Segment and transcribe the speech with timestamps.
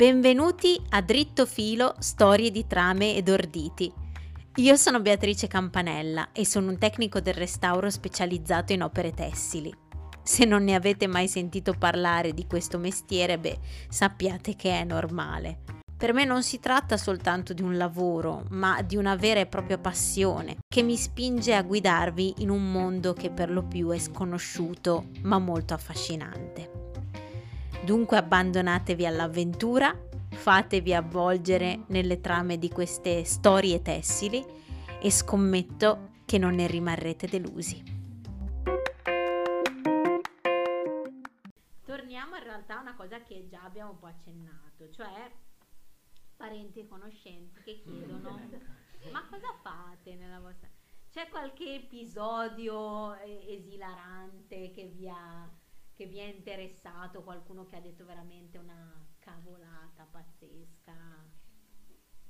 [0.00, 3.92] Benvenuti a Dritto Filo Storie di trame ed orditi.
[4.54, 9.70] Io sono Beatrice Campanella e sono un tecnico del restauro specializzato in opere tessili.
[10.22, 13.58] Se non ne avete mai sentito parlare di questo mestiere, beh,
[13.90, 15.64] sappiate che è normale.
[15.98, 19.76] Per me non si tratta soltanto di un lavoro, ma di una vera e propria
[19.76, 25.10] passione che mi spinge a guidarvi in un mondo che per lo più è sconosciuto,
[25.24, 26.69] ma molto affascinante.
[27.82, 29.98] Dunque abbandonatevi all'avventura,
[30.28, 34.44] fatevi avvolgere nelle trame di queste storie tessili
[35.00, 37.82] e scommetto che non ne rimarrete delusi.
[41.84, 45.30] Torniamo in realtà a una cosa che già abbiamo un po' accennato, cioè
[46.36, 48.38] parenti e conoscenti che chiedono
[49.10, 50.68] ma cosa fate nella vostra...
[51.10, 55.48] C'è qualche episodio eh, esilarante che vi ha
[56.00, 60.94] che vi è interessato, qualcuno che ha detto veramente una cavolata pazzesca.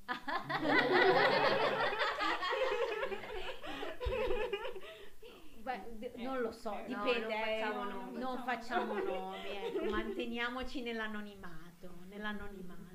[5.63, 11.95] Beh, non lo so, dipende, no, non facciamo nomi, non facciamo nomi ecco, manteniamoci nell'anonimato,
[12.09, 12.90] nell'anonimato.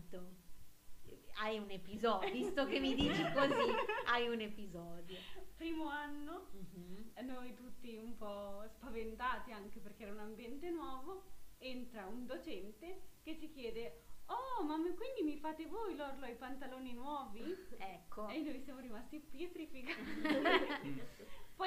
[1.38, 3.72] Hai un episodio, visto che mi dici così,
[4.06, 5.18] hai un episodio
[5.56, 7.26] primo anno, uh-huh.
[7.26, 11.24] noi tutti un po' spaventati anche perché era un ambiente nuovo,
[11.58, 16.94] entra un docente che ci chiede Oh, ma quindi mi fate voi l'orlo ai pantaloni
[16.94, 17.44] nuovi?
[17.78, 18.28] Ecco.
[18.28, 20.02] E noi siamo rimasti pietrificati.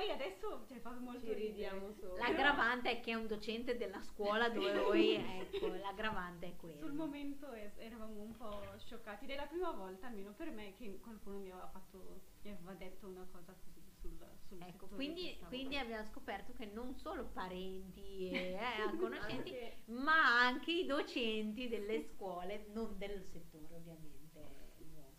[0.09, 2.17] Poi adesso cioè, fa molto Ci ridiamo solo.
[2.17, 6.79] L'aggravante è che è un docente della scuola dove voi, ecco, l'aggravante è quella.
[6.79, 10.99] Sul momento eravamo un po' scioccati ed è la prima volta, almeno per me, che
[11.01, 15.77] qualcuno mi aveva, fatto, mi aveva detto una cosa così sul, sul ecco, quindi, quindi,
[15.77, 19.77] abbiamo scoperto che non solo parenti e eh, conoscenti, anche.
[19.87, 24.17] ma anche i docenti delle scuole, non del settore ovviamente.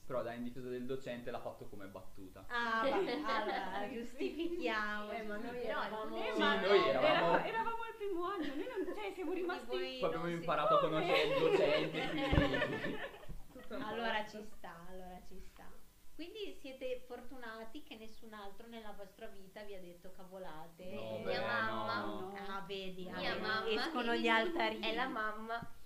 [0.09, 2.43] Però da in difesa del docente l'ha fatto come battuta.
[2.47, 5.11] Ah, vabbè, allora giustifichiamo.
[5.11, 7.05] Eh, ma noi eravamo, eh, sì, noi eravamo...
[7.05, 7.45] eravamo...
[7.45, 9.67] eravamo al primo anno, noi non, cioè, siamo rimasti...
[9.67, 12.09] Poi abbiamo imparato a conoscere il docente.
[13.67, 13.83] Quindi...
[13.83, 15.71] allora ci sta, allora ci sta.
[16.15, 20.91] Quindi siete fortunati che nessun altro nella vostra vita vi ha detto cavolate.
[20.91, 21.99] No, mia beh, mamma.
[21.99, 22.33] No.
[22.47, 24.87] Ah, vedi, mia ah, mamma escono gli altarini.
[24.87, 25.77] È la mamma.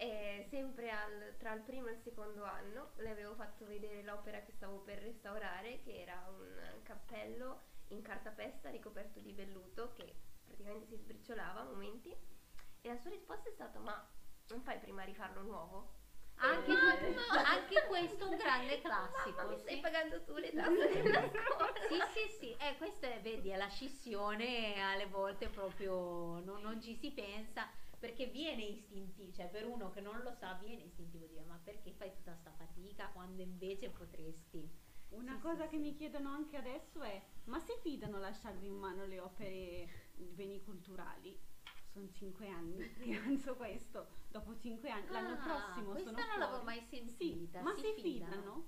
[0.00, 4.40] E sempre al, tra il primo e il secondo anno le avevo fatto vedere l'opera
[4.42, 10.14] che stavo per restaurare, che era un cappello in cartapesta ricoperto di velluto che
[10.44, 12.10] praticamente si sbriciolava a momenti.
[12.10, 14.08] E la sua risposta è stata: Ma
[14.50, 15.96] non fai prima rifarlo nuovo?
[16.36, 16.78] Anche, no,
[17.44, 19.36] anche, questo è un grande classico.
[19.36, 21.72] Mamma, mi stai pagando tu le tasse della scuola?
[21.88, 22.56] Sì, sì, sì.
[22.56, 27.68] Eh, questo è, vedi, è la scissione, alle volte proprio non, non ci si pensa
[27.98, 31.92] perché viene istintivo, cioè per uno che non lo sa viene istintivo dire ma perché
[31.92, 34.86] fai tutta questa fatica quando invece potresti.
[35.10, 35.82] Una sì, cosa sì, che sì.
[35.82, 40.62] mi chiedono anche adesso è ma si fidano lasciarvi in mano le opere di beni
[40.62, 41.56] culturali?
[41.98, 44.06] sono cinque anni che penso questo.
[44.28, 47.58] Dopo cinque anni, ah, l'anno prossimo sono Questa non l'avevo mai sentita.
[47.58, 48.30] Sì, ma si, si fidano?
[48.30, 48.66] fidano?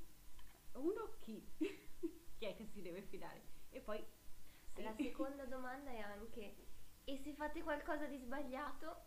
[0.72, 1.46] Uno chi?
[2.36, 3.42] chi è che si deve fidare?
[3.70, 4.04] E poi...
[4.72, 4.82] Sì.
[4.82, 6.54] La seconda domanda è anche,
[7.04, 9.04] e se fate qualcosa di sbagliato?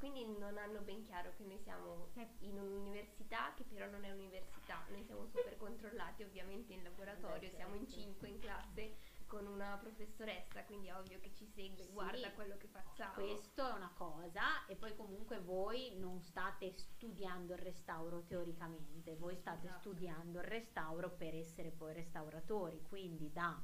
[0.00, 4.82] Quindi non hanno ben chiaro che noi siamo in un'università che però non è università,
[4.88, 8.96] noi siamo super controllati ovviamente in laboratorio, siamo in cinque in classe
[9.26, 13.12] con una professoressa, quindi è ovvio che ci segue, sì, guarda quello che facciamo.
[13.12, 19.36] Questo è una cosa e poi comunque voi non state studiando il restauro teoricamente, voi
[19.36, 19.80] state esatto.
[19.80, 23.62] studiando il restauro per essere poi restauratori, quindi da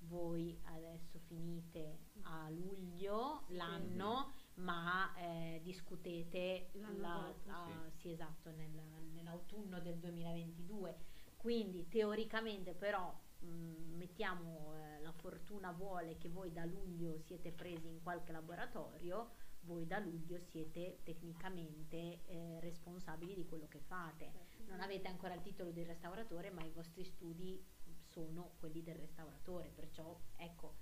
[0.00, 4.32] voi adesso finite a luglio sì, l'anno.
[4.60, 8.10] Ma eh, discutete la, la, sì.
[8.10, 8.70] esatto, nel,
[9.12, 10.96] nell'autunno del 2022.
[11.36, 17.50] Quindi teoricamente però mh, mm, mettiamo eh, la fortuna vuole che voi da luglio siete
[17.50, 19.30] presi in qualche laboratorio,
[19.62, 24.30] voi da luglio siete tecnicamente eh, responsabili di quello che fate.
[24.32, 24.70] Certo.
[24.70, 27.62] Non avete ancora il titolo di restauratore, ma i vostri studi
[28.10, 30.76] sono quelli del restauratore, perciò ecco,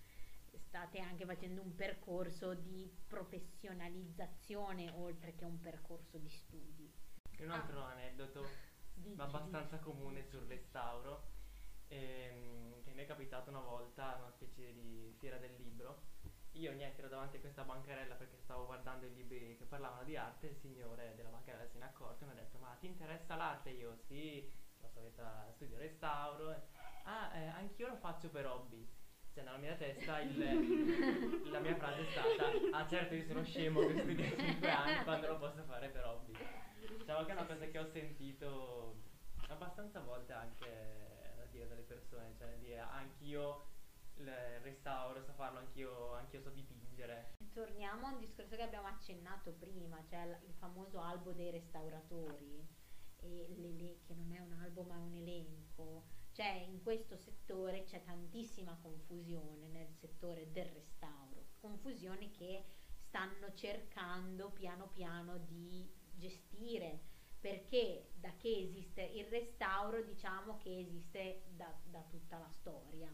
[0.59, 6.93] state anche facendo un percorso di professionalizzazione oltre che un percorso di studi.
[7.41, 7.91] Un altro ah.
[7.91, 8.47] aneddoto
[8.95, 9.89] Dici, abbastanza dici.
[9.89, 11.37] comune sul restauro
[11.89, 16.17] ehm, che mi è capitato una volta una specie di fiera del libro.
[16.53, 20.17] Io niente, ero davanti a questa bancarella perché stavo guardando i libri che parlavano di
[20.17, 22.87] arte, il signore della bancarella se ne è accorto e mi ha detto ma ti
[22.87, 23.71] interessa l'arte?
[23.71, 24.51] Io sì,
[24.81, 26.51] la solita studio restauro.
[27.05, 28.87] Ah, eh, anch'io lo faccio per hobby.
[29.39, 33.87] Cioè nella mia testa il, la mia frase è stata ah certo io sono scemo
[33.87, 36.33] che studio 5 anni quando lo posso fare per hobby.
[36.99, 38.97] Diciamo che è una cosa che ho sentito
[39.47, 43.67] abbastanza volte anche da dire dalle persone, cioè dire anch'io
[44.17, 44.29] il
[44.63, 47.37] restauro so farlo, anch'io, anch'io so dipingere.
[47.53, 52.67] Torniamo a un discorso che abbiamo accennato prima, cioè il famoso albo dei restauratori,
[53.21, 56.17] e che non è un albo ma è un elenco.
[56.39, 62.63] Cioè in questo settore c'è tantissima confusione nel settore del restauro, confusione che
[62.95, 67.01] stanno cercando piano piano di gestire,
[67.41, 73.13] perché da che esiste il restauro diciamo che esiste da, da tutta la storia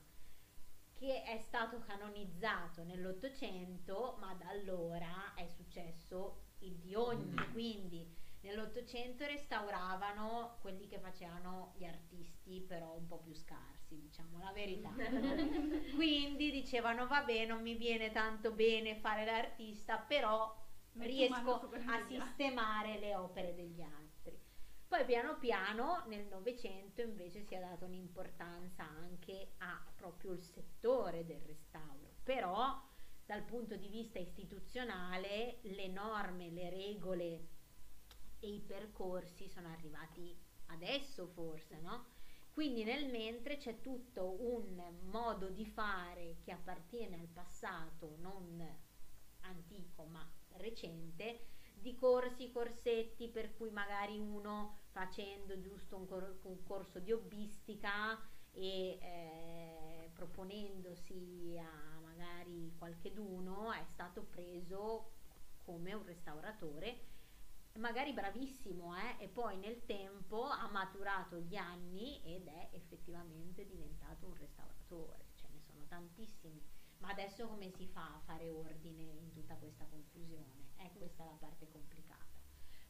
[0.93, 7.53] che è stato canonizzato nell'Ottocento, ma da allora è successo il di ogni, Mm.
[7.53, 8.07] quindi
[8.45, 14.93] nell'Ottocento restauravano quelli che facevano gli artisti, però un po' più scarsi, diciamo la verità.
[15.97, 20.55] quindi dicevano vabbè, non mi viene tanto bene fare l'artista, però
[20.93, 24.39] Metto riesco a sistemare le opere degli altri.
[24.87, 31.25] Poi piano piano nel Novecento invece si è data un'importanza anche a proprio il settore
[31.25, 32.79] del restauro, però
[33.25, 37.54] dal punto di vista istituzionale le norme, le regole
[38.45, 40.37] e i percorsi sono arrivati
[40.67, 42.13] adesso forse, no?
[42.53, 44.81] Quindi nel mentre c'è tutto un
[45.11, 48.63] modo di fare che appartiene al passato, non
[49.41, 56.63] antico ma recente, di corsi, corsetti per cui magari uno facendo giusto un, cor- un
[56.63, 58.21] corso di hobbistica
[58.53, 65.11] e eh, proponendosi a magari qualcheduno è stato preso
[65.65, 67.13] come un restauratore
[67.79, 74.27] magari bravissimo eh, e poi nel tempo ha maturato gli anni ed è effettivamente diventato
[74.27, 76.63] un restauratore ce ne sono tantissimi
[77.05, 80.71] ma adesso come si fa a fare ordine in tutta questa confusione?
[80.77, 82.34] È questa la parte complicata.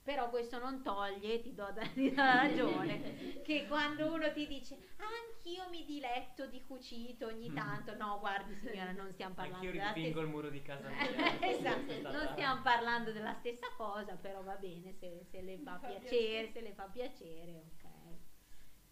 [0.04, 4.74] Però questo non toglie, ti do, da- ti do ragione, che quando uno ti dice
[4.98, 9.80] "Ah, anch'io mi diletto di cucito ogni tanto, no guardi signora non stiamo parlando Anch'io
[9.80, 11.40] della il muro di casa mia.
[11.40, 15.88] esatto, non stiamo parlando della stessa cosa, però va bene se, se le fa fa
[15.88, 16.48] piacere, piacere.
[16.52, 17.88] se le fa piacere, ok.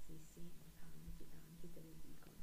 [0.07, 0.51] Sì, sì,
[0.81, 2.41] tanti, tanti te lo dicono.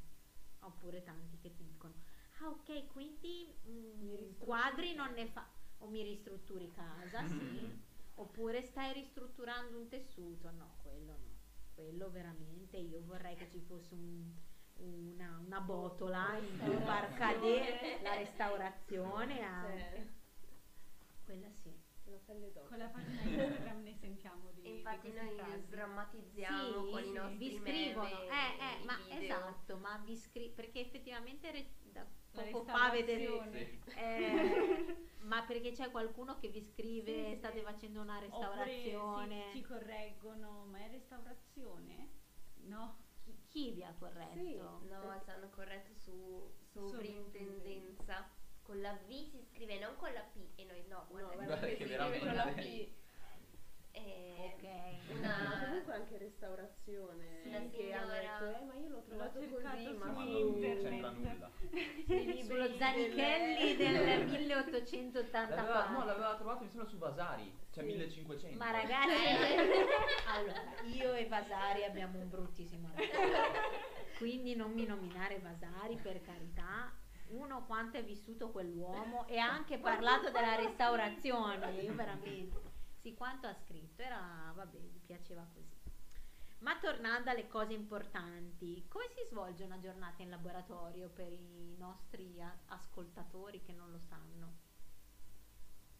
[0.61, 1.95] Oppure tanti che ti dicono,
[2.41, 5.47] ah ok, quindi mm, Mi ristrutturi quadri casa." non ne fa,
[5.79, 7.87] o mi ristrutturi casa, sì.
[8.19, 11.37] Oppure stai ristrutturando un tessuto, no, quello no.
[11.73, 14.33] Quello veramente, io vorrei che ci fosse un-
[14.79, 20.13] una, una botola in cui far cadere la restaurazione anche.
[21.23, 21.73] Quella sì.
[22.05, 22.67] La pelle d'oca.
[22.69, 25.61] Con la pagina Instagram ne sentiamo di infatti di noi frasi.
[25.61, 29.19] sdrammatizziamo Sì, con i nostri vi meme scrivono, eh, eh, i ma video.
[29.21, 32.91] esatto, ma vi scrivono perché effettivamente re- da poco fa.
[32.93, 33.79] Sì.
[33.95, 37.35] eh, ma perché c'è qualcuno che vi scrive Sì, sì.
[37.37, 38.27] state facendo una Oppure
[38.65, 42.09] restaurazione sì, ci correggono, ma è restaurazione?
[42.61, 42.97] No.
[43.23, 44.33] chi, chi vi ha corretto?
[44.39, 44.55] Sì.
[44.87, 48.29] No, ci hanno corretto su sovrintendenza.
[48.61, 51.65] Con la V si scrive non con la P e noi no, guarda, guarda Guarda
[51.67, 52.97] che che si veramente- scrive con la P.
[54.05, 59.01] Eh, ok Una- comunque anche restaurazione Sì, che hanno signora- detto, eh ma io l'ho
[59.03, 60.81] trovato cercato così, ma su non internet.
[60.89, 61.51] c'entra nulla.
[62.43, 67.89] sullo Zanichelli del L'aveva, 1884 no, l'aveva trovato mi sembra su Vasari, cioè Sì.
[67.89, 68.57] 1500.
[68.57, 69.13] Ma ragazzi,
[70.27, 73.77] allora io e Vasari abbiamo un bruttissimo rapporto.
[74.17, 76.91] Quindi non mi nominare Vasari per carità.
[77.31, 82.67] Uno quanto è vissuto quell'uomo e ha anche parlato della restaurazione, io veramente.
[83.01, 85.77] Sì, quanto ha scritto, era vabbè, gli piaceva così.
[86.59, 92.41] Ma tornando alle cose importanti, come si svolge una giornata in laboratorio per i nostri
[92.41, 94.67] a- ascoltatori che non lo sanno?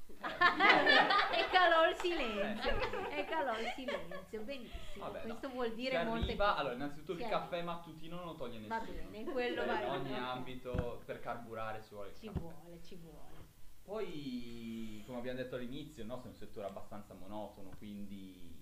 [0.20, 5.06] e calò il silenzio, e calò il silenzio, benissimo.
[5.06, 5.25] Vabbè, no.
[5.27, 6.60] Questo vuol dire Si molte arriva, cose.
[6.60, 7.39] allora innanzitutto Si il arriva.
[7.41, 8.79] caffè mattutino non lo toglie nessuno.
[8.79, 10.18] Va bene, quello Cioè, va in ogni bene.
[10.25, 12.39] ambito per carburare ci vuole Ci caffè.
[12.39, 13.38] vuole, ci vuole.
[13.89, 18.55] Poi, come abbiamo detto all'inizio, il nostro è un settore abbastanza monotono, quindi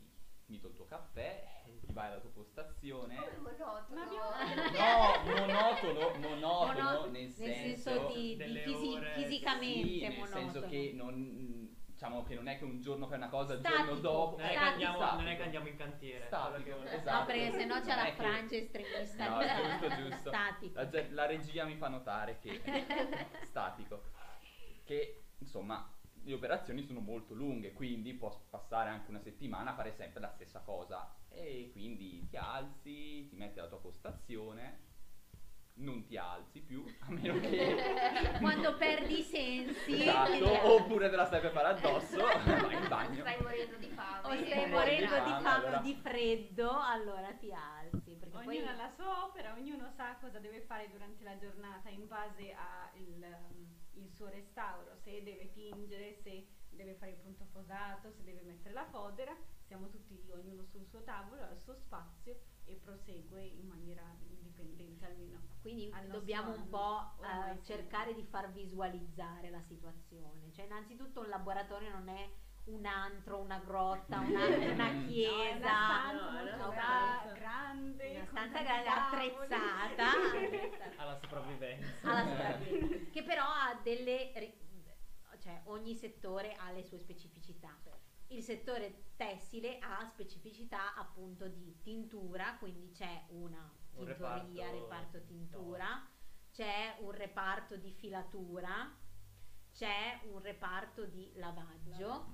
[0.45, 1.43] finito il tuo caffè,
[1.85, 3.13] ti vai alla tua postazione.
[3.17, 4.05] come monotono.
[4.05, 10.17] No, monotono, monotono Mono- nel senso, senso di, di delle fisi- ore- fisicamente sì, nel
[10.17, 10.51] monotono.
[10.51, 13.95] senso che non, diciamo che non è che un giorno fai una cosa, il giorno
[13.95, 14.87] dopo Non è, che Statico.
[14.91, 16.25] andiamo, non è che andiamo in cantiere.
[16.27, 17.19] Statico, che- esatto.
[17.19, 19.27] No, perché sennò c'è Non la è che- frangia estremista.
[19.29, 20.29] No, giusto, giusto.
[20.29, 20.79] Statico.
[20.81, 24.15] La, la regia mi fa notare che è statico.
[24.87, 29.91] Che insomma le operazioni sono molto lunghe, quindi può passare anche una settimana a fare
[29.91, 31.13] sempre la stessa cosa.
[31.27, 34.85] E quindi ti alzi, ti metti alla tua postazione
[35.79, 37.75] non ti alzi più, a meno che...
[38.39, 40.01] Quando perdi i sensi.
[40.01, 43.21] Esatto, oppure te la stai per fare addosso, vai in bagno.
[43.21, 44.27] Stai morendo di fame.
[44.27, 45.77] o stai morendo di fame, o allora.
[45.79, 48.15] di freddo, allora ti alzi.
[48.15, 51.89] Perché poi Ognuno ha la sua opera, ognuno sa cosa deve fare durante la giornata
[51.89, 53.35] in base al
[54.09, 58.85] suo restauro, se deve tingere, se deve fare il punto fosato, se deve mettere la
[58.85, 59.35] fodera,
[59.65, 65.41] siamo tutti ognuno sul suo tavolo, al suo spazio e prosegue in maniera indipendente almeno.
[65.61, 67.65] Quindi dobbiamo un po' eh, sì.
[67.65, 70.51] cercare di far visualizzare la situazione.
[70.51, 72.29] Cioè, innanzitutto un laboratorio non è
[72.67, 77.31] un antro, una grotta, una, una No, è una chiesa, stanza no, stanza.
[77.33, 80.11] grande, una stanza grande, attrezzata,
[81.01, 82.09] Alla sopravvivenza.
[82.09, 84.31] alla sopravvivenza, che però ha delle
[85.39, 87.75] cioè ogni settore ha le sue specificità.
[88.29, 95.23] Il settore tessile ha specificità appunto di tintura, quindi c'è una Un tintoria, reparto, reparto
[95.23, 96.05] tintura,
[96.51, 98.93] c'è un reparto di filatura,
[99.71, 102.25] c'è un reparto di lavaggio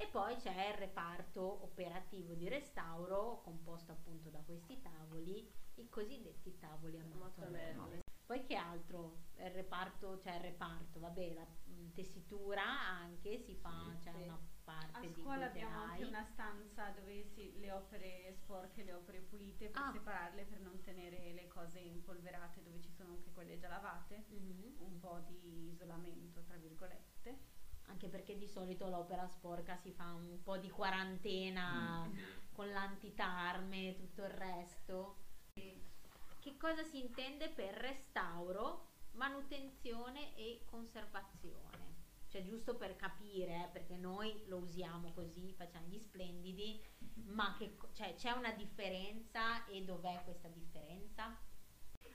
[0.00, 6.56] e poi c'è il reparto operativo di restauro composto appunto da questi tavoli, i cosiddetti
[6.56, 8.00] tavoli a mattonelle.
[8.24, 9.24] Poi che altro?
[9.36, 14.04] Il reparto, cioè il reparto, vabbè, la mh, tessitura anche si fa, Sì.
[14.04, 14.22] c'è Sì.
[14.22, 18.94] una parte A di scuola abbiamo anche una stanza dove si, le opere sporche, le
[18.94, 19.90] opere pulite per Ah.
[19.92, 24.24] separarle per non tenere le cose impolverate dove ci sono anche quelle già lavate.
[24.28, 24.76] Mhm.
[24.78, 27.58] Un po' di isolamento, tra virgolette.
[27.90, 32.18] Anche perché di solito l'opera sporca si fa un po' di quarantena Mm.
[32.52, 35.16] con l'antitarme e tutto il resto.
[35.52, 41.88] Che cosa si intende per restauro, manutenzione e conservazione?
[42.28, 46.80] Cioè giusto per capire, eh, perché noi lo usiamo così, facciamo gli splendidi,
[47.24, 51.36] ma che, cioè, c'è una differenza e dov'è questa differenza?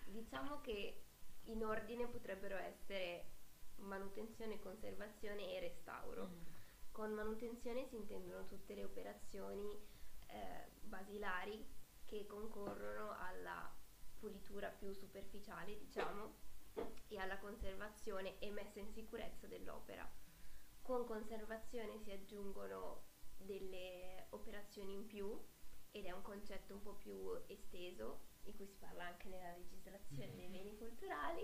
[0.06, 1.04] Diciamo che
[1.44, 3.34] in ordine potrebbero essere
[3.78, 6.28] manutenzione, conservazione e restauro.
[6.28, 6.42] Mm.
[6.92, 9.70] Con manutenzione si intendono tutte le operazioni
[10.28, 11.66] eh, basilari
[12.06, 13.74] che concorrono alla
[14.18, 16.34] pulitura più superficiale, diciamo,
[17.08, 20.10] e alla conservazione e messa in sicurezza dell'opera.
[20.82, 23.04] Con conservazione si aggiungono
[23.38, 25.40] delle operazioni in più
[25.92, 30.36] ed è un concetto un po' più esteso, di cui si parla anche nella legislazione
[30.36, 31.42] dei beni culturali,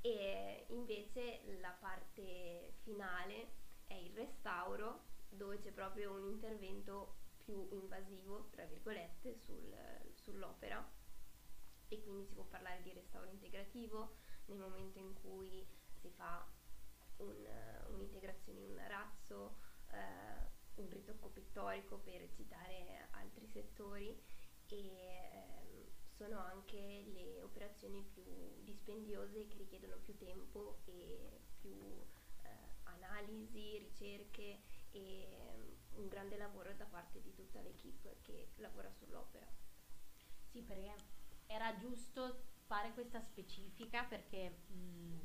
[0.00, 3.52] e invece la parte finale
[3.86, 9.76] è il restauro, dove c'è proprio un intervento più invasivo, tra virgolette, sul-
[10.14, 10.98] sull'opera.
[11.88, 14.16] E quindi si può parlare di restauro integrativo
[14.46, 16.48] nel momento in cui si fa
[17.16, 17.46] un,
[17.88, 19.58] un'integrazione in un arazzo,
[19.90, 24.18] eh, un ritocco pittorico per citare altri settori.
[24.68, 24.76] E
[25.32, 25.88] ehm,
[26.20, 28.22] sono anche le operazioni più
[28.62, 31.72] dispendiose che richiedono più tempo e più
[32.42, 32.48] eh,
[32.82, 34.60] analisi, ricerche
[34.90, 39.46] e ehm, un grande lavoro da parte di tutta l'equipe che lavora sull'opera.
[40.44, 40.94] Sì, perché
[41.46, 45.20] era giusto fare questa specifica perché mh,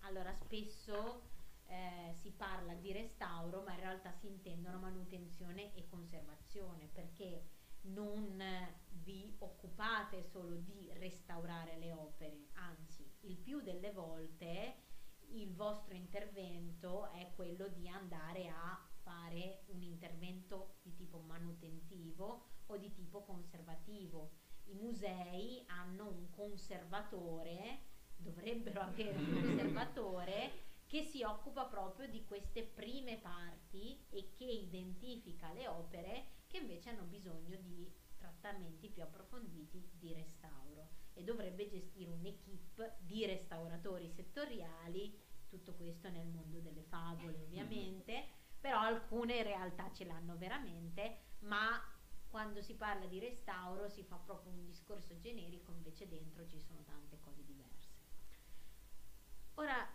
[0.00, 1.28] allora spesso
[1.66, 7.44] eh, si parla di restauro, ma in realtà si intendono manutenzione e conservazione perché
[7.82, 8.42] non
[8.88, 14.88] vi occupate solo di restaurare le opere, anzi, il più delle volte
[15.32, 22.76] il vostro intervento è quello di andare a fare un intervento di tipo manutentivo o
[22.76, 24.32] di tipo conservativo.
[24.64, 27.80] I musei hanno un conservatore,
[28.16, 35.52] dovrebbero avere un conservatore che si occupa proprio di queste prime parti e che identifica
[35.52, 42.10] le opere che invece hanno bisogno di trattamenti più approfonditi di restauro e dovrebbe gestire
[42.10, 45.16] un'equipe di restauratori settoriali,
[45.48, 48.26] tutto questo nel mondo delle favole ovviamente,
[48.58, 51.80] però alcune realtà ce l'hanno veramente, ma
[52.28, 56.82] quando si parla di restauro si fa proprio un discorso generico, invece dentro ci sono
[56.82, 57.98] tante cose diverse.
[59.54, 59.86] Ora,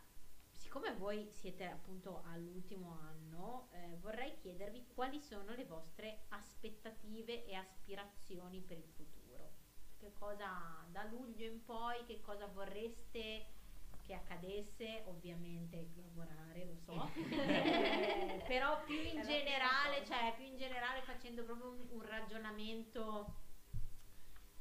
[0.75, 7.55] siccome voi siete appunto all'ultimo anno, eh, vorrei chiedervi quali sono le vostre aspettative e
[7.55, 9.53] aspirazioni per il futuro.
[9.95, 13.53] Che cosa da luglio in poi, che cosa vorreste
[14.01, 15.03] che accadesse?
[15.05, 17.09] Ovviamente lavorare, lo so,
[18.45, 23.33] però più in generale, cioè più in generale facendo proprio un, un ragionamento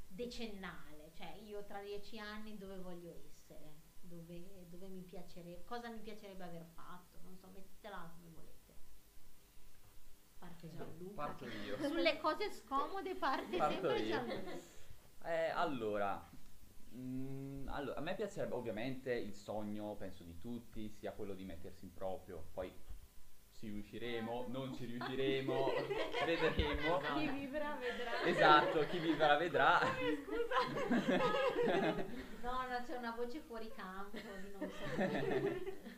[0.06, 3.82] decennale, cioè io tra dieci anni dove voglio essere,
[4.14, 8.52] dove, dove mi piacerebbe, cosa mi piacerebbe aver fatto, non so, mettetela come volete.
[10.38, 11.14] Parte Gianluca.
[11.14, 11.76] Parto io.
[11.88, 14.08] Sulle cose scomode parte Parto sempre io.
[14.08, 14.72] Gianluca.
[15.24, 16.30] Eh, allora,
[16.96, 21.86] Mm, allora, a me piacerebbe ovviamente il sogno, penso di tutti, sia quello di mettersi
[21.86, 22.72] in proprio, poi
[23.64, 25.64] ci riusciremo, non ci riusciremo,
[26.26, 27.00] vedremo.
[27.14, 28.22] Chi vivrà vedrà.
[28.24, 29.80] Esatto, chi vivrà vedrà.
[32.44, 34.84] No, no, c'è una voce fuori campo di non so.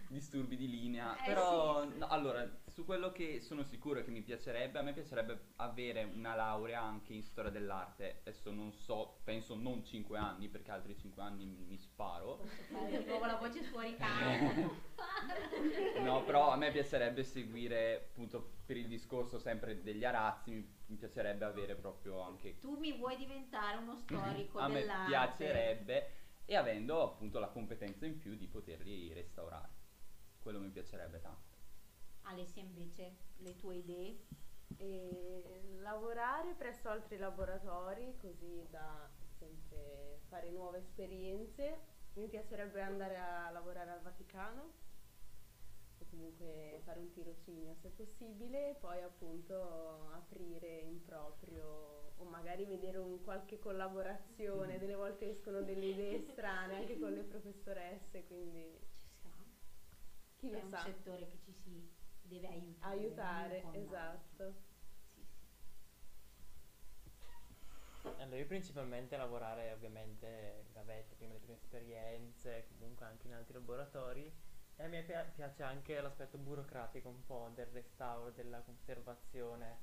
[0.07, 1.17] Disturbi di linea.
[1.17, 1.99] Eh, Però, sì.
[1.99, 6.35] no, allora, su quello che sono sicuro che mi piacerebbe, a me piacerebbe avere una
[6.35, 8.19] laurea anche in storia dell'arte.
[8.21, 12.45] Adesso non so, penso non 5 anni, perché altri 5 anni mi, mi sparo.
[12.69, 14.75] Di nuovo la voce fuori campo.
[16.03, 20.97] No, però a me piacerebbe seguire, appunto, per il discorso sempre degli arazzi, mi, mi
[20.97, 22.59] piacerebbe avere proprio anche...
[22.59, 25.09] Tu mi vuoi diventare uno storico a me dell'arte.
[25.09, 26.11] piacerebbe
[26.45, 29.71] e avendo appunto la competenza in più di poterli restaurare.
[30.43, 31.56] Quello mi piacerebbe tanto.
[32.29, 34.19] Alessia invece, le tue idee?
[34.79, 41.95] E lavorare presso altri laboratori così da sempre fare nuove esperienze.
[42.15, 44.85] Mi piacerebbe andare a lavorare al Vaticano
[45.99, 52.65] o comunque fare un tirocinio se possibile e poi appunto aprire in proprio o magari
[52.65, 58.79] vedere un qualche collaborazione, delle volte escono delle idee strane anche con le professoresse, quindi
[60.37, 60.83] chi lo È un sa.
[60.83, 62.97] settore che ci si deve aiutare.
[62.97, 64.55] Aiutare, esatto.
[65.15, 65.45] Sì, sì.
[68.19, 74.33] Allora, io principalmente lavorare ovviamente gavette, prima le prime esperienze, comunque anche in altri laboratori
[74.77, 79.79] e a me pia- piace anche l'aspetto burocratico un po' del restauro, della conservazione,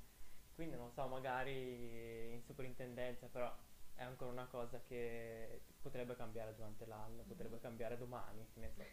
[0.55, 3.51] quindi non so, magari in soprintendenza, però
[3.95, 8.83] è ancora una cosa che potrebbe cambiare durante l'anno, potrebbe cambiare domani, che ne so.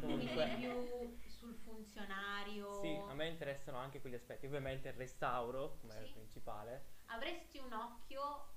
[0.00, 2.72] Comunque, più sul funzionario.
[2.80, 6.12] sì, a me interessano anche quegli aspetti, ovviamente il restauro come Sì.
[6.12, 8.54] principale, Avresti un occhio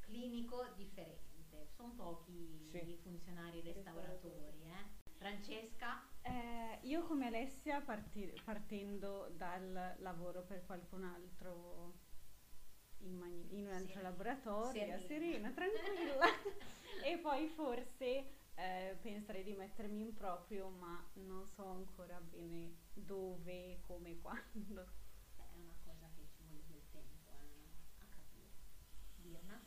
[0.00, 1.28] clinico differente.
[1.74, 2.90] Sono pochi Sì.
[2.90, 5.08] i funzionari restauratori, eh.
[5.18, 6.08] Francesca?
[6.22, 11.94] Eh, io come Alessia parti- partendo dal lavoro per qualcun altro
[13.00, 14.08] in, mani- in un altro Serena.
[14.08, 15.06] laboratorio, Serena.
[15.06, 16.26] serena, tranquilla,
[17.04, 23.80] e poi forse eh, penserei di mettermi in proprio, ma non so ancora bene dove,
[23.86, 24.86] come, quando.
[25.36, 28.50] Beh, è una cosa che ci vuole del tempo eh, a capire.
[29.16, 29.60] Dirna?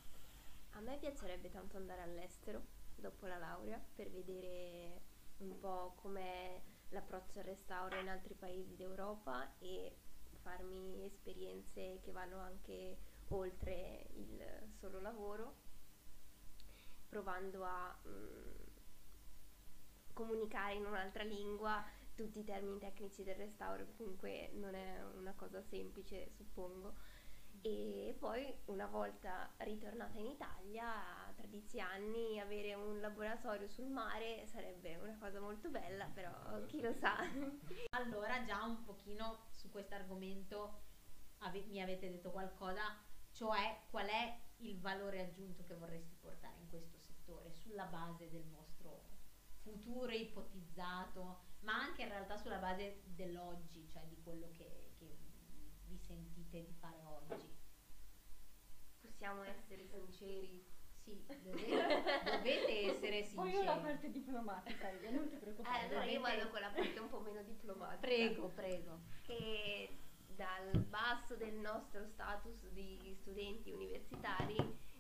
[0.72, 5.02] A me piacerebbe tanto andare all'estero dopo la laurea per vedere
[5.38, 9.96] un po' com'è l'approccio al restauro in altri paesi d'Europa e
[10.42, 12.98] farmi esperienze che vanno anche
[13.36, 14.44] oltre il
[14.80, 15.56] solo lavoro,
[17.08, 18.52] provando a mm,
[20.14, 21.84] comunicare in un'altra lingua
[22.16, 27.12] tutti i termini tecnici del restauro, che comunque non è una cosa semplice, suppongo.
[27.62, 34.46] E poi una volta ritornata in Italia, tra dieci anni, avere un laboratorio sul mare
[34.48, 36.32] sarebbe una cosa molto bella, però
[36.66, 37.18] chi lo sa.
[37.96, 40.82] Allora, già un pochino su questo argomento
[41.40, 42.84] ave- mi avete detto qualcosa,
[43.34, 48.46] cioè qual è il valore aggiunto che vorresti portare in questo settore sulla base del
[48.46, 49.04] vostro
[49.62, 55.16] futuro ipotizzato, ma anche in realtà sulla base dell'oggi, cioè di quello che, che
[55.86, 57.52] vi sentite di fare oggi.
[59.02, 60.66] Possiamo essere sinceri.
[61.04, 63.82] Sì, dovete, dovete essere Poi io la sinceri.
[63.82, 65.84] parte diplomatica, io non ti Eh, preoccupare.
[65.86, 68.00] allora io dovete- vado con la parte un po' meno diplomatica.
[68.00, 69.00] Prego, prego.
[69.24, 69.90] che
[70.36, 74.56] dal basso del nostro status di studenti universitari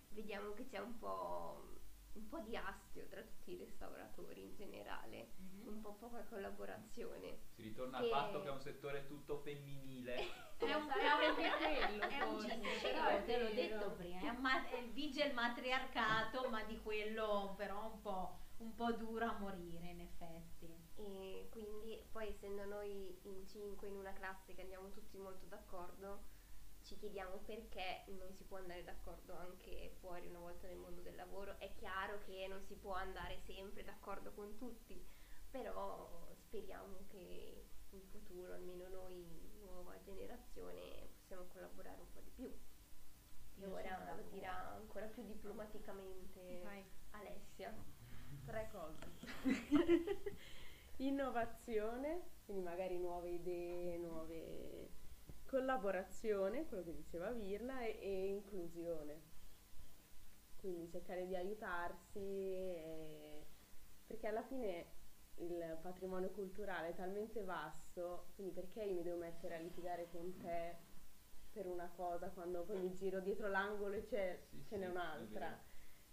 [0.09, 1.79] vediamo che c'è un po',
[2.13, 5.31] un po' di astio tra tutti i restauratori in generale,
[5.65, 7.39] un po' poca collaborazione.
[7.55, 10.15] Si ritorna Che- al fatto che è un settore tutto femminile.
[10.63, 11.19] È un, quello,
[12.07, 16.49] è un forse, giro, però è te l'ho detto prima, è ma- vige il matriarcato,
[16.49, 20.82] ma di quello però un po', un po' duro a morire in effetti.
[20.95, 26.31] E quindi poi essendo noi in cinque in una classe che andiamo tutti molto d'accordo,
[26.83, 31.15] ci chiediamo perché non si può andare d'accordo anche fuori una volta nel mondo del
[31.15, 31.57] lavoro.
[31.59, 35.03] È chiaro che non si può andare sempre d'accordo con tutti,
[35.49, 42.51] però speriamo che in futuro, almeno noi, nuova generazione, possiamo collaborare un po' di più.
[43.59, 46.83] E ora lo dirà ancora più diplomaticamente Vai.
[47.11, 47.73] Alessia.
[48.45, 48.99] Tre cose.
[51.03, 54.89] Innovazione, quindi magari nuove idee, nuove
[55.45, 59.21] collaborazione, quello che diceva Virna, e, e inclusione.
[60.57, 63.45] Quindi cercare di aiutarsi, e-
[64.07, 64.85] perché alla fine
[65.37, 70.37] il patrimonio culturale è talmente vasto, quindi perché io mi devo mettere a litigare con
[70.37, 70.75] te
[71.51, 74.87] per una cosa quando poi mi giro dietro l'angolo e c'è, Sì, ce sì, n'è
[74.87, 75.59] un'altra.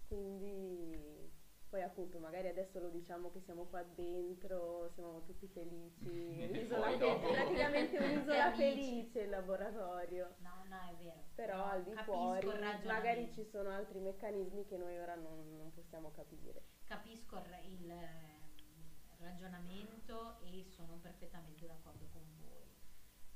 [0.07, 1.30] Quindi
[1.71, 6.03] Poi appunto magari adesso lo diciamo che siamo qua dentro, siamo tutti felici,
[6.67, 10.35] poi fe- dopo- praticamente un'isola felice il laboratorio.
[10.39, 11.23] No, no, è vero.
[11.33, 12.47] Però No, al di fuori
[12.83, 16.61] magari ci sono altri meccanismi che noi ora non, non possiamo capire.
[16.87, 22.69] Capisco il, eh, ragionamento e sono perfettamente d'accordo con voi.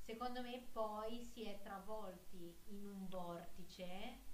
[0.04, 4.25] Secondo me poi si è travolti in un vortice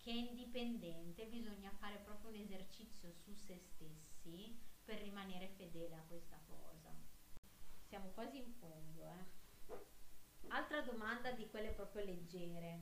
[0.00, 6.02] che è indipendente, bisogna fare proprio un esercizio su se stessi per rimanere fedele a
[6.06, 6.90] questa cosa.
[7.86, 9.38] Siamo quasi in fondo, eh.
[10.48, 12.80] Altra domanda di quelle proprio leggere.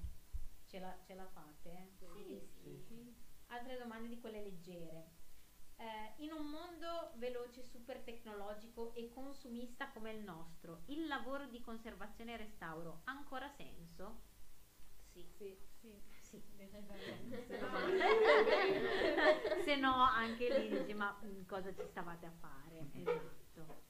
[0.65, 1.93] Ce la, ce la fate?
[2.13, 2.79] Sì, sì.
[2.87, 3.15] Sì.
[3.47, 5.17] Altre domande di quelle leggere.
[5.77, 11.61] Eh, in un mondo veloce, super tecnologico e consumista come il nostro, il lavoro di
[11.61, 14.17] conservazione e restauro ha ancora senso?
[15.13, 15.25] Sì.
[15.37, 15.57] Sì.
[15.81, 16.43] Sì, Sì.
[19.65, 22.89] Se no, anche lì dici, ma mm, cosa ci stavate a fare?
[22.93, 23.87] Esatto.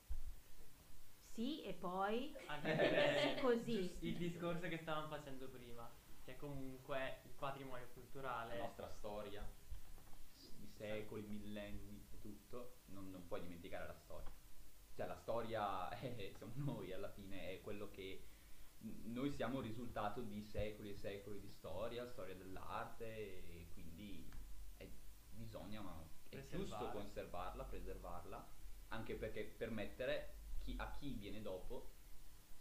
[1.32, 3.96] Sì, e poi Sì, così.
[4.00, 5.88] il discorso che stavamo facendo prima,
[6.24, 9.46] che comunque il patrimonio la culturale nostra storia
[10.56, 14.30] di secoli, millenni e tutto, non, non puoi dimenticare la storia.
[14.94, 18.27] Cioè la storia è, siamo noi alla fine, è quello che
[18.80, 24.28] noi siamo il risultato di secoli e secoli di storia, storia dell'arte e quindi
[24.76, 24.88] è-
[25.30, 25.82] bisogna,
[26.28, 28.46] è giusto conservarla, preservarla,
[28.88, 31.92] anche perché permettere chi- a chi viene dopo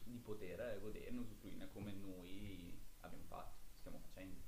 [0.03, 4.41] di poter goderne, usufruirne come noi abbiamo fatto, stiamo facendo.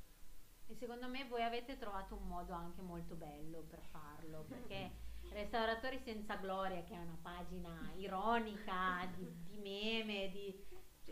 [0.67, 4.91] E secondo me voi avete trovato un modo anche molto bello per farlo, perché
[5.31, 10.65] Restauratori senza gloria, che è una pagina ironica di, di meme, di...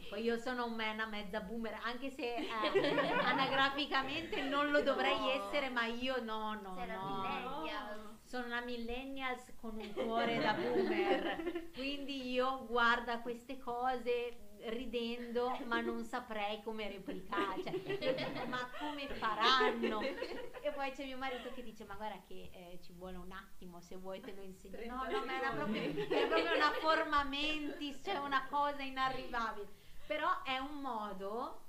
[0.09, 2.45] poi io sono una mezza boomer, anche se eh,
[3.23, 5.31] anagraficamente non lo dovrei No.
[5.31, 8.15] essere, ma io no, no, Sei no.
[8.23, 15.79] Sono una millennials con un cuore da boomer, quindi io guardo queste cose ridendo, ma
[15.81, 17.63] non saprei come replicare.
[17.63, 20.01] Cioè, ma come faranno?
[20.01, 23.79] E poi c'è mio marito che dice: Ma guarda, che eh, ci vuole un attimo,
[23.79, 24.93] se vuoi te lo insegno.
[24.93, 29.67] No, no, ma era proprio, è proprio una forma mentis, cioè una cosa inarrivabile.
[30.07, 31.65] Però è un modo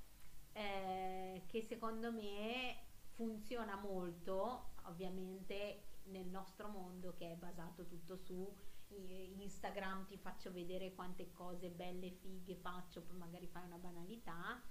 [0.53, 2.77] eh, che secondo me
[3.13, 8.55] funziona molto, ovviamente nel nostro mondo che è basato tutto su
[8.87, 14.61] i- Instagram, ti faccio vedere quante cose belle, fighe faccio, poi magari fai una banalità.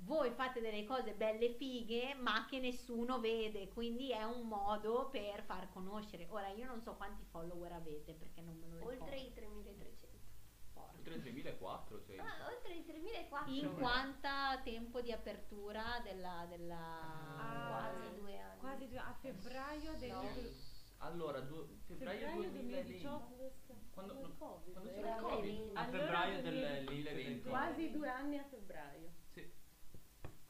[0.00, 5.42] Voi fate delle cose belle fighe, ma che nessuno vede, quindi è un modo per
[5.42, 6.26] far conoscere.
[6.28, 9.02] Ora io non so quanti follower avete perché non me lo ricordo.
[9.02, 10.05] Oltre i 3300.
[11.06, 12.16] Oltre il 3004, cioè.
[12.18, 13.50] Ah, oltre i 3400.
[13.52, 16.46] In quanta tempo di apertura della...
[16.48, 16.78] della...
[17.38, 18.58] Ah, Quasi due anni.
[18.58, 20.10] Quasi due, a febbraio del...
[20.10, 20.24] No.
[20.98, 23.02] Allora, du- febbraio, Febbraio 2020.
[23.02, 23.34] 2018.
[23.92, 25.70] Quando, Quando il Covid, quando c'era era il Covid?
[25.76, 26.84] A Allora febbraio del 2020.
[26.86, 27.48] 2020.
[27.48, 29.12] Quasi due anni a febbraio.
[29.28, 29.52] Sì.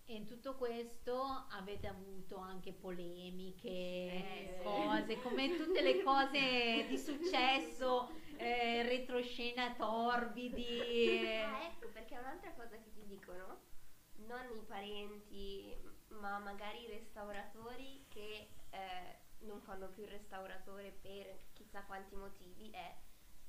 [0.09, 4.63] E in tutto questo avete avuto anche polemiche, Eh, sì.
[4.63, 11.35] cose, come tutte le cose di successo, eh, retroscena torbidi.
[11.47, 13.61] Ah, ecco, perché un'altra cosa che ti dicono,
[14.27, 15.77] non i parenti,
[16.09, 22.71] ma magari i restauratori che eh, non fanno più il restauratore per chissà quanti motivi,
[22.71, 22.95] è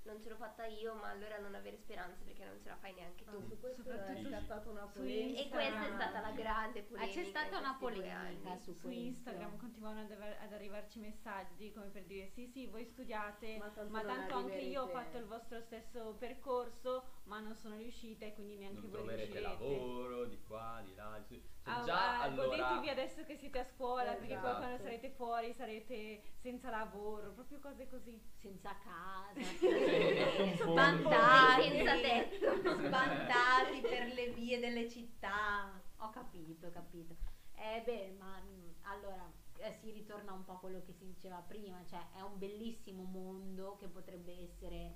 [0.07, 2.93] non ce l'ho fatta io, ma allora non avere speranze perché non ce la fai
[2.93, 3.41] neanche Ah, tu.
[3.43, 5.41] su questo è scattata una polemica.
[5.41, 7.13] E questa è stata la grande Ah, polemica.
[7.21, 8.89] c'è stata una polemica su, Su.
[8.89, 13.69] Instagram continuavano ad, aver- ad arrivarci messaggi come per dire sì sì voi studiate Ma
[13.69, 18.25] tanto ma tanto anche io ho fatto il vostro stesso percorso ma non sono riuscita
[18.25, 19.47] e quindi neanche Non voi troverete riuscirete.
[19.63, 21.23] lavoro di qua, di là.
[21.27, 21.35] Di...
[21.63, 22.47] Cioè, Ah, già ah, allora.
[22.47, 24.57] Godetevi adesso che siete a scuola perché poi Esatto.
[24.59, 28.19] quando sarete fuori sarete senza lavoro, proprio cose così.
[28.39, 30.55] senza casa, Sì.
[30.55, 32.55] spantati, Senza tetto.
[32.87, 35.79] spantati per le vie delle città.
[35.97, 37.15] Ho capito, ho capito.
[37.55, 41.37] Eh beh, ma mh, allora eh, si ritorna un po' a quello che si diceva
[41.45, 44.95] prima, cioè è un bellissimo mondo che potrebbe essere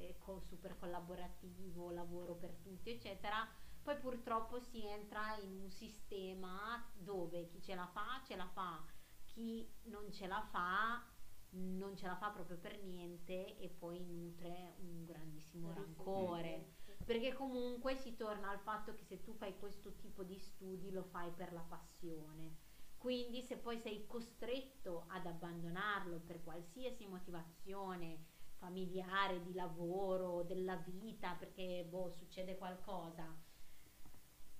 [0.00, 3.46] eh, super collaborativo, lavoro per tutti, eccetera.
[3.82, 8.84] Poi purtroppo si entra in un sistema dove chi ce la fa, ce la fa,
[9.24, 11.02] chi non ce la fa,
[11.52, 16.74] non ce la fa proprio per niente e poi nutre un grandissimo rancore.
[17.04, 21.02] Perché comunque si torna al fatto che se tu fai questo tipo di studi lo
[21.02, 22.68] fai per la passione.
[22.98, 28.26] Quindi se poi sei costretto ad abbandonarlo per qualsiasi motivazione
[28.60, 33.34] familiare, di lavoro, della vita, perché boh, succede qualcosa,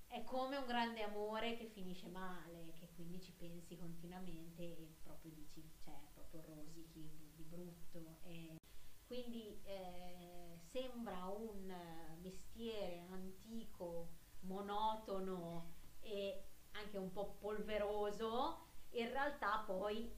[0.07, 5.31] è come un grande amore che finisce male, che quindi ci pensi continuamente e proprio
[5.31, 8.17] dici, cioè, proprio rosichi di, brutto.
[8.23, 8.57] E
[9.05, 11.73] quindi eh, sembra un
[12.21, 14.09] mestiere antico,
[14.41, 20.13] monotono e anche un po' polveroso, in realtà poi,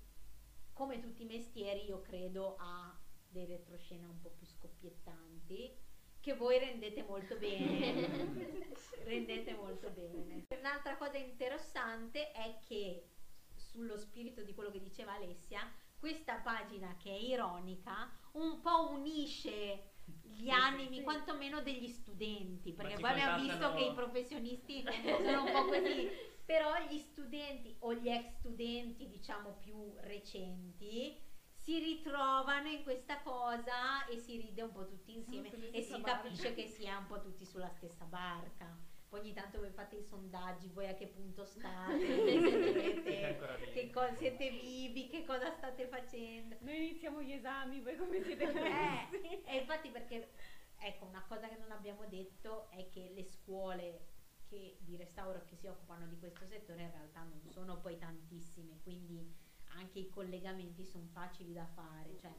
[0.71, 3.02] come tutti i mestieri, io credo ha
[3.33, 5.75] dei retroscena un po' più scoppiettanti
[6.21, 8.71] che voi rendete molto bene.
[9.03, 10.45] rendete molto bene.
[10.57, 13.09] Un'altra cosa interessante è che
[13.55, 15.69] sullo spirito di quello che diceva Alessia,
[15.99, 19.91] questa pagina che è ironica un po' unisce
[20.21, 21.03] gli animi, sì.
[21.03, 24.83] quantomeno degli studenti, perché poi abbiamo visto che i professionisti
[25.23, 26.09] sono un po' così,
[26.45, 31.17] però gli studenti o gli ex studenti, diciamo più recenti,
[31.63, 36.21] si ritrovano in questa cosa e si ride un po' tutti insieme e si barca.
[36.21, 38.91] capisce che si è un po' tutti sulla stessa barca.
[39.07, 41.99] Poi ogni tanto voi fate i sondaggi, voi a che punto state,
[43.73, 46.57] che cosa siete vivi, che cosa state facendo.
[46.61, 49.21] Noi iniziamo gli esami, voi come siete messi?
[49.23, 50.31] Eh, e infatti perché,
[50.79, 54.07] ecco, una cosa che non abbiamo detto è che le scuole
[54.47, 58.79] che, di restauro che si occupano di questo settore in realtà non sono poi tantissime,
[58.81, 59.31] quindi
[59.75, 62.17] anche i collegamenti sono facili da fare.
[62.17, 62.31] Cioè,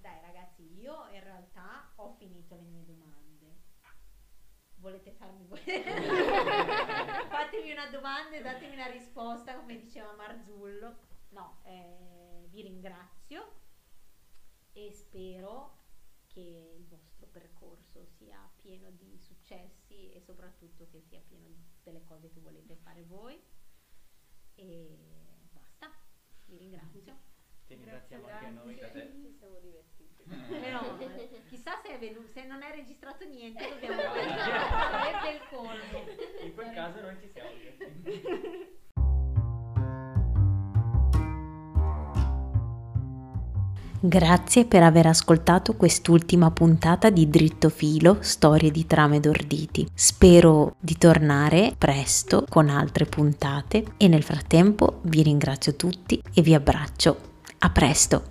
[0.00, 3.28] dai ragazzi, io in realtà ho finito le mie domande.
[4.76, 5.60] Volete farmi voi?
[7.28, 10.96] Fatemi una domanda e datemi una risposta, come diceva Marzullo.
[11.30, 13.58] No, eh, vi ringrazio
[14.72, 15.76] e spero
[16.26, 22.02] che il vostro percorso sia pieno di successi e soprattutto che sia pieno di tutte
[22.04, 23.38] cose che volete fare voi.
[24.54, 25.29] E
[26.50, 27.00] vi ringrazio.
[27.66, 28.76] Ti ringraziamo anche noi.
[28.76, 30.24] Ci siamo divertiti.
[30.48, 30.96] Però
[31.48, 36.04] chissà se, è venuto, se non è registrato niente dobbiamo fare del colmo.
[36.42, 38.78] In quel caso non ci siamo divertiti.
[44.02, 49.86] Grazie per aver ascoltato quest'ultima puntata di Dritto Filo, storie di trame d'orditi.
[49.92, 56.54] Spero di tornare presto con altre puntate e nel frattempo vi ringrazio tutti e vi
[56.54, 57.18] abbraccio.
[57.58, 58.29] A presto!